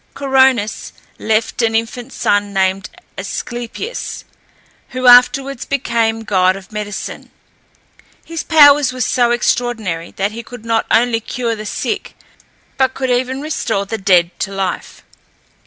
Coronis 0.15 0.93
left 1.19 1.61
an 1.61 1.75
infant 1.75 2.11
son 2.11 2.51
named 2.51 2.89
Asclepius, 3.19 4.25
who 4.89 5.05
afterwards 5.05 5.63
became 5.63 6.23
god 6.23 6.55
of 6.55 6.71
medicine. 6.71 7.29
His 8.25 8.41
powers 8.43 8.91
were 8.91 8.99
so 9.01 9.29
extraordinary 9.29 10.09
that 10.13 10.31
he 10.31 10.41
could 10.41 10.65
not 10.65 10.87
only 10.89 11.19
cure 11.19 11.55
the 11.55 11.67
sick, 11.67 12.15
but 12.77 12.95
could 12.95 13.11
even 13.11 13.41
restore 13.41 13.85
the 13.85 13.99
dead 13.99 14.31
to 14.39 14.51
life. 14.51 15.03